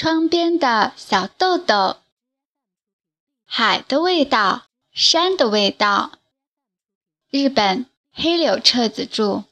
[0.00, 1.98] 窗边的小豆豆，
[3.44, 4.62] 海的味道，
[4.94, 6.12] 山的味道。
[7.30, 9.44] 日本黑柳彻子著。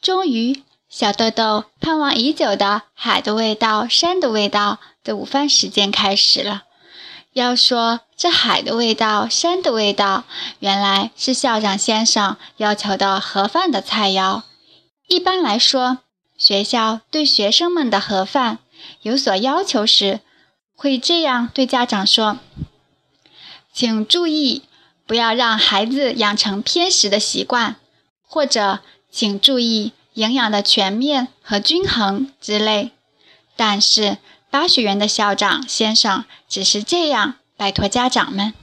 [0.00, 6.64] 终于，小豆豆盼望已久的海的味道、山的味道的午饭时间开始了。
[7.34, 10.24] 要说这海的味道、山的味道，
[10.60, 14.44] 原来是校长先生要求的盒饭的菜肴。
[15.06, 15.98] 一般来说，
[16.38, 18.58] 学校对学生们的盒饭
[19.02, 20.20] 有所要求时，
[20.76, 22.38] 会这样对家长说
[23.74, 24.62] ：“请注意，
[25.04, 27.74] 不要让孩子养成偏食的习惯，
[28.22, 28.78] 或者
[29.10, 32.92] 请注意营养的全面和均衡之类。”
[33.56, 38.54] 但是巴学园的校长先生只是这样拜托家长们：“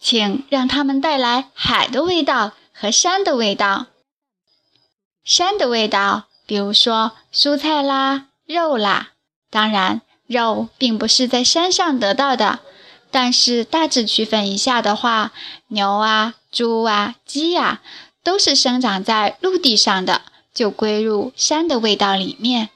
[0.00, 3.86] 请让他们带来海的味道和山的味道。”
[5.26, 9.08] 山的味道，比如说蔬菜啦、肉啦。
[9.50, 12.60] 当然，肉并不是在山上得到的，
[13.10, 15.32] 但是大致区分一下的话，
[15.66, 17.80] 牛啊、猪啊、鸡呀，
[18.22, 20.22] 都是生长在陆地上的，
[20.54, 22.68] 就归入山的味道里面。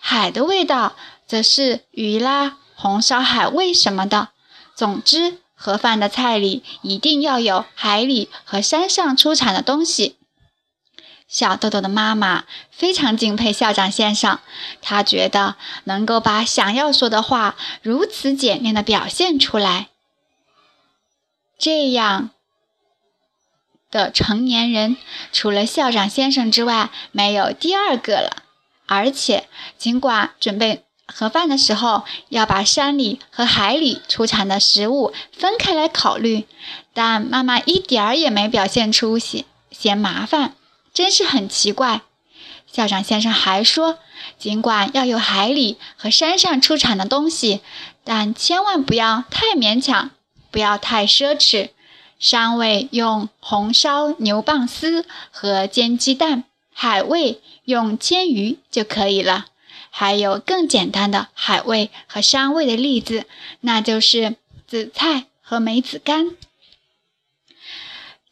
[0.00, 0.96] 海的味道，
[1.28, 4.30] 则是鱼啦、红烧海味什么的。
[4.74, 10.16] 总之，盒饭的菜里一定要有海里和山上出产的东西。
[11.28, 14.38] 小豆豆的妈妈非常敬佩校长先生，
[14.80, 19.88] 她觉得能够把想要说的话如此简练的表现出来，
[21.58, 22.30] 这样
[23.90, 24.96] 的成年人
[25.32, 28.44] 除了校长先生之外没有第二个了。
[28.86, 36.46] 而且，尽管准备盒饭的时候要把山里和海里出产的食物分开来考虑，
[36.94, 40.54] 但妈妈一点儿也没表现出嫌嫌麻烦。
[40.96, 42.00] 真是很奇怪，
[42.72, 43.98] 校长先生还说，
[44.38, 47.60] 尽管要有海里和山上出产的东西，
[48.02, 50.12] 但千万不要太勉强，
[50.50, 51.68] 不要太奢侈。
[52.18, 59.44] 山味用红烧牛蒡丝和煎鸡蛋，海味用煎鱼就可以了。
[59.90, 63.26] 还有更简单的海味和山味的例子，
[63.60, 66.30] 那就是紫菜和梅子干。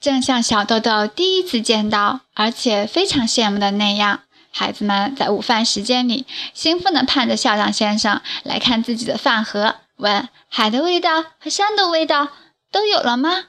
[0.04, 4.20] 正像小豆豆第一次见到，而且非常羡慕的那样，
[4.50, 12.28] 孩子们在午饭时间里兴奋地盼着校长先生来看自己的饭盒，问：“海的味道和山的味道
[12.70, 13.44] 都有了吗？”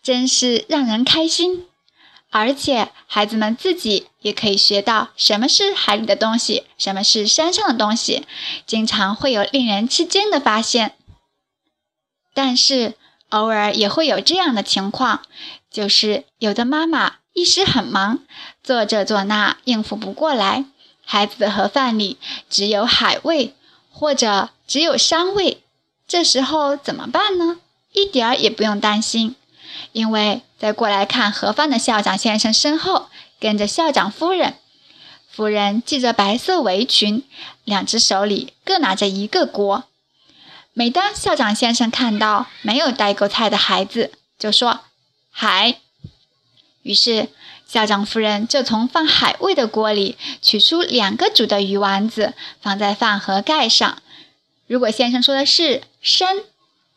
[0.00, 1.66] 真是让人开心。
[2.30, 8.24] 而且孩子们自己也可以学到什么是海里的东西，什么是山上的东西，
[8.64, 10.94] 经常会有令人吃惊的发现。
[12.32, 12.94] 但是。
[13.32, 15.22] 偶尔也会有这样的情况，
[15.70, 18.20] 就是有的妈妈一时很忙，
[18.62, 20.66] 做这做那应付不过来，
[21.04, 22.18] 孩子的盒饭里
[22.50, 23.54] 只有海味
[23.90, 25.62] 或者只有山味，
[26.06, 27.56] 这时候怎么办呢？
[27.92, 29.34] 一点儿也不用担心，
[29.92, 33.08] 因为在过来看盒饭的校长先生身后
[33.40, 34.56] 跟着校长夫人，
[35.30, 37.24] 夫人系着白色围裙，
[37.64, 39.84] 两只手里各拿着一个锅。
[40.74, 44.80] 每当校长先生看到没有带够菜的孩子，就说
[45.30, 45.80] “海”。
[46.82, 47.28] 于是
[47.68, 54.02] 校长夫人就从放海味的锅里取出两个煮的鱼丸子，放在饭盒盖上。
[54.66, 56.38] 如果先生说的是“山”，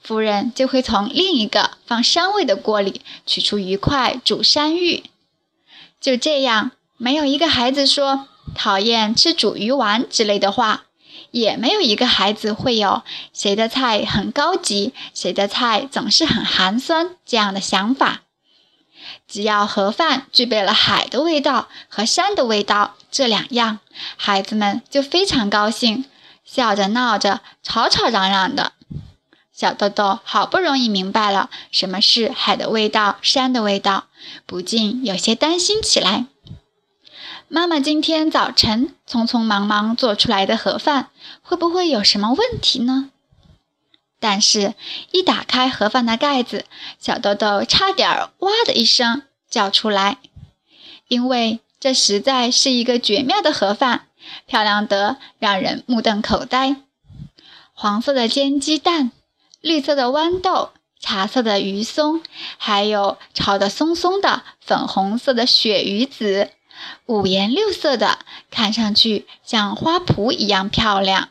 [0.02, 5.04] 夫人就会从另一个放山味的锅里取出一块煮山芋。
[6.00, 10.85] 就这样，没有一个孩子说讨厌吃煮鱼丸之类的话。
[11.36, 13.04] 也没有一个孩子会有
[13.34, 18.22] 谁的菜很高级，谁的菜总是很寒酸这样的想法。
[19.28, 23.80] 只要盒饭具备了海的味道和山的味道这两样，
[24.16, 26.06] 孩子们就非常高兴，
[26.46, 28.72] 笑着闹着，吵吵嚷嚷的。
[29.52, 34.06] 小豆豆好不容易明白了什么是海的味道、山的味道，
[34.46, 36.28] 不禁有些担心起来。
[37.48, 41.10] 妈妈今天早晨匆匆忙忙做出来的盒饭，
[41.44, 43.12] 会不会有什么问题呢？
[44.20, 44.74] 但是，
[45.12, 46.66] 一打开盒饭的盖子，
[47.00, 48.10] 小豆豆差点
[48.40, 50.18] “哇”的一声叫出来，
[51.08, 54.08] 因为这实在是一个绝妙的盒饭，
[54.48, 56.78] 漂亮得让人目瞪口呆。
[57.74, 59.12] 黄色的煎鸡蛋，
[59.62, 62.24] 绿色的豌豆，茶色的鱼松，
[62.58, 66.50] 还有炒得松松的粉红色的鳕鱼子。
[67.06, 68.20] 五颜六色的，
[68.50, 71.30] 看上去像花圃一样漂亮。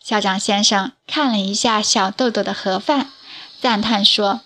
[0.00, 3.10] 校长先生看了一下小豆豆的盒饭，
[3.60, 4.40] 赞叹说：“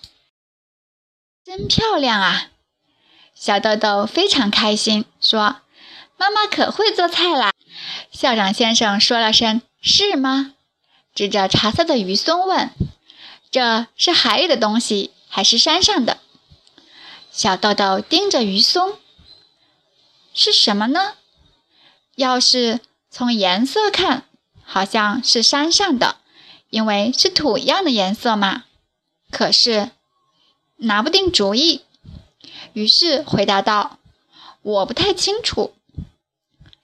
[1.43, 2.49] 真漂亮啊！”
[3.33, 5.61] 小豆豆非常开心，说
[6.17, 7.51] ：“妈妈可会做菜啦。”
[8.11, 10.53] 校长先生说了声“是吗”，
[11.15, 12.71] 指着茶色的鱼松问
[13.49, 16.17] ：“这是海里的东西还是山上的？”
[17.31, 18.97] 小豆豆盯着鱼松
[20.37, 21.15] ：“是什么呢？
[22.15, 22.79] 要是
[23.09, 24.23] 从颜色看，
[24.63, 26.17] 好像是山上的，
[26.69, 28.65] 因为是土一样的颜色嘛。
[29.31, 29.89] 可是
[30.75, 31.81] 拿不定主意。”
[32.73, 33.97] 于是回答道
[34.61, 35.73] ：“我不太清楚。”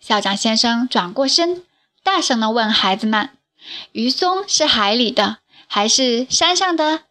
[0.02, 1.64] 校长先生转过身，
[2.02, 3.30] 大声地问孩子们
[3.94, 7.04] ：“鱼松是海里的还是山上的？”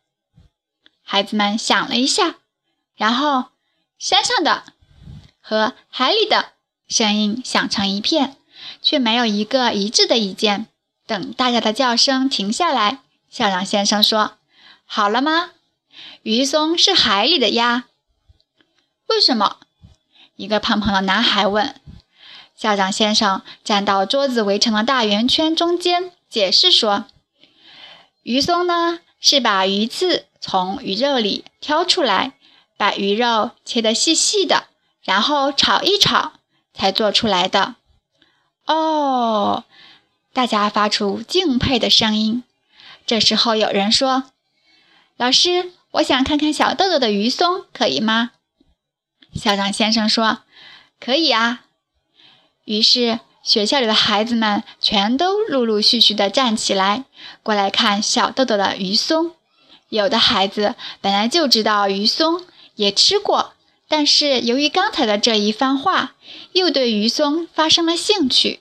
[1.05, 2.35] 孩子们想了一下，
[2.97, 3.45] 然后
[3.97, 4.65] “山上的”
[5.43, 6.53] 和“海里的”
[6.89, 8.37] 声音响成一片，
[8.81, 10.69] 却没有一个一致的意见。
[11.07, 14.39] 等大家的叫声停下来，校长先生说
[14.87, 15.51] ：“好了吗？
[16.23, 17.87] 鱼松是海里的呀。”
[19.09, 19.59] 为什么？
[20.37, 21.75] 一个胖胖的男孩问。
[22.55, 27.07] 校长先生站到桌子围成的大圆圈中间，解释说
[28.23, 32.35] ：“鱼松呢，是把鱼刺从鱼肉里挑出来，
[32.77, 34.69] 把鱼肉切得细细的，
[35.03, 36.33] 然后炒一炒，
[36.73, 37.77] 才做出来的。”
[38.67, 39.65] 哦，
[40.33, 42.45] 大家发出敬佩的声音。
[43.05, 44.25] 这时候有人说
[45.19, 48.31] ：“老师，我想看看小豆豆的鱼松，可以吗？”
[49.35, 50.39] 校长先生说
[51.01, 51.65] ：“可以啊。”
[52.65, 57.05] 于是学校里的孩子们全都陆陆续续地站起来，
[57.43, 59.35] 过来看小豆豆的鱼松。
[59.89, 62.45] 有的孩子本来就知道鱼松，
[62.77, 63.52] 也吃过，
[63.93, 66.15] 但是由于刚才的这一番话，
[66.53, 68.61] 又对鱼松发生了兴趣。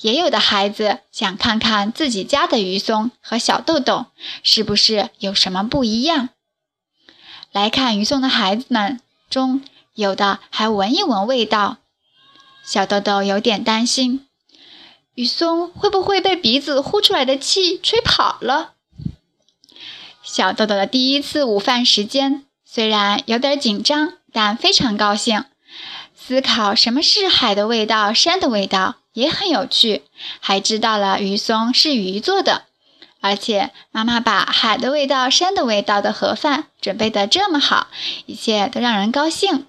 [0.00, 4.06] 也有的孩子想看看自己家的鱼松和小豆豆
[4.44, 6.28] 是不是有什么不一样。
[7.50, 9.60] 来看鱼松的孩子们中。
[9.96, 11.78] 有的还闻一闻味道，
[12.64, 14.24] 小豆豆有点担心，
[15.14, 18.74] 鱼松会不会被鼻子呼出来的气吹跑了？
[20.22, 25.44] 小豆豆的第一次午饭时间虽然有点紧张，但非常高兴。
[26.14, 30.02] 思考什么是海的味道、山的味道也很有趣，
[30.40, 32.64] 还知道了鱼松是鱼做的。
[33.22, 37.88] 而且妈妈把海的味道、山的味道的盒饭准备得这么好，
[38.26, 39.66] 一切都让人高兴。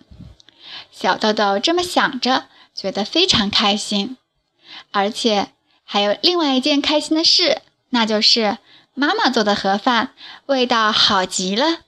[0.91, 4.15] 小豆豆这么想着，觉得非常开心，
[4.91, 5.49] 而且
[5.83, 8.57] 还有另外一件开心的事，那就是
[8.93, 10.13] 妈妈做的盒饭
[10.45, 11.79] 味道好极了，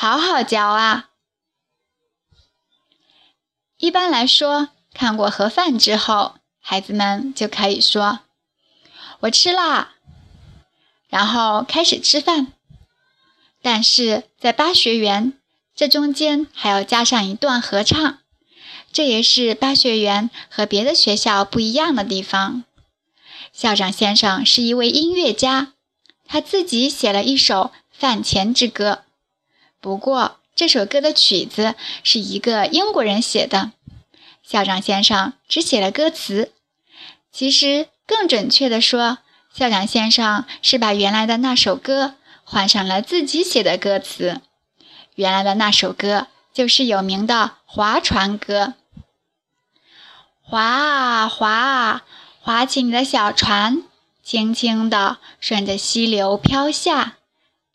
[0.00, 1.10] 好好嚼啊！
[3.78, 8.20] 一般来说，看过盒饭之后，孩子们就可以说
[9.22, 9.94] ：“我吃啦”，
[11.10, 12.52] 然后开始吃饭。
[13.60, 15.32] 但是在巴学园。
[15.74, 18.18] 这中间还要加上一段合唱，
[18.92, 22.62] 这也是巴学园和别的学校不一样的地方。
[23.52, 25.72] 校长先生是一位音乐家，
[26.24, 29.02] 他自己写了一首饭前之歌。
[29.80, 33.72] 不过这首歌的曲子是一个英国人写的，
[34.42, 36.52] 校长先生只写了歌词。
[37.30, 39.18] 其实更准确的说，
[39.54, 44.40] 校长先生是把原来的那首歌换上了自己写的歌词。
[45.14, 47.34] 原来的那首歌就是有名的
[47.64, 48.66] 《划船歌》。
[50.42, 52.04] 划啊划啊，
[52.40, 53.82] 划起你的小船，
[54.22, 57.16] 轻轻地顺着溪流飘下。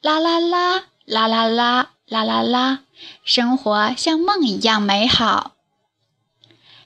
[0.01, 2.79] 啦啦啦，啦啦啦，啦啦啦，
[3.23, 5.53] 生活像梦一样美好。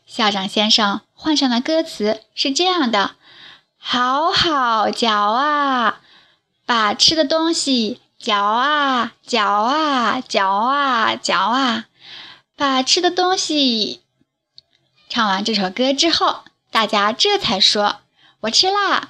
[0.05, 3.15] 校长先生换上的歌词是这样的：
[3.77, 6.01] 好好嚼啊，
[6.65, 8.01] 把吃的东西。
[8.19, 11.85] 嚼啊嚼啊嚼啊嚼啊，
[12.55, 14.01] 把吃的东西。
[15.07, 16.39] 唱完这首歌之后，
[16.71, 17.97] 大家这才说
[18.41, 19.09] ：“我吃啦。”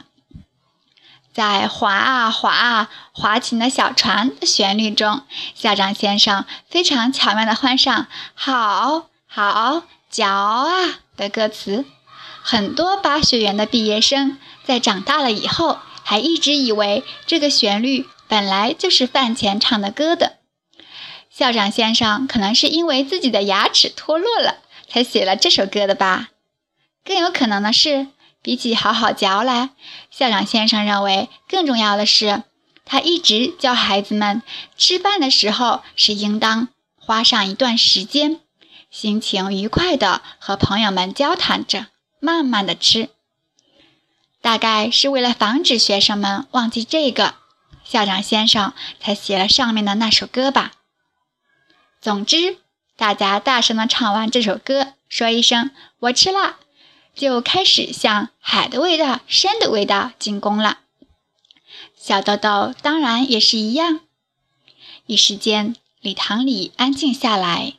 [1.38, 5.22] 在划啊划啊划起那小船的旋律中，
[5.54, 11.86] 校长先生非常巧妙地换上“好好嚼啊”的歌词。
[12.42, 18.10] 很多巴学园的毕业生在长大了以后，还一直以为这个旋律。
[18.28, 20.38] 本来就是饭前唱的歌的，
[21.30, 24.56] 校长先生可能是因为自己的牙齿脱落了，
[24.90, 26.30] 才写了这首歌的吧。
[27.06, 28.08] 更有可能的是，
[28.48, 29.72] 比起好好嚼来，
[30.10, 32.44] 校长先生认为更重要的是，
[32.86, 34.42] 他一直教孩子们
[34.78, 38.40] 吃饭的时候是应当花上一段时间，
[38.90, 41.88] 心情愉快的和朋友们交谈着，
[42.22, 43.10] 慢慢的吃。
[44.42, 47.34] 大概是为了防止学生们忘记这个。
[47.84, 50.72] 校长先生才写了上面的那首歌吧。
[52.00, 52.60] 总之，
[52.96, 56.56] 大家大声地唱完这首歌，说一声“我吃了”，
[57.18, 60.82] 就开始向海的味道、山的味道进攻了。
[61.98, 64.02] 小豆豆当然也是一样。
[65.08, 67.74] 一时间，礼堂里安静下来，